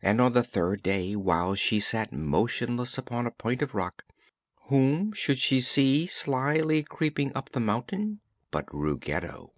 And 0.00 0.18
on 0.22 0.32
the 0.32 0.42
third 0.42 0.82
day, 0.82 1.14
while 1.14 1.54
she 1.54 1.78
sat 1.78 2.10
motionless 2.10 2.96
upon 2.96 3.26
a 3.26 3.30
point 3.30 3.60
of 3.60 3.74
rock, 3.74 4.06
whom 4.68 5.12
should 5.12 5.38
she 5.38 5.60
see 5.60 6.06
slyly 6.06 6.82
creeping 6.82 7.32
up 7.34 7.50
the 7.50 7.60
mountain 7.60 8.20
but 8.50 8.64
Ruggedo! 8.72 9.52